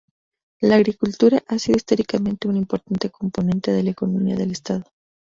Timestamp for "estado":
4.49-4.83